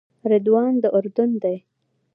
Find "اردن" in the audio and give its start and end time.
0.97-1.31